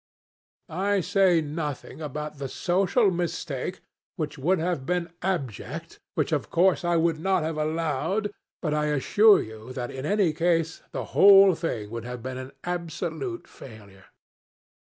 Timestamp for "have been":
4.57-5.13, 12.05-12.39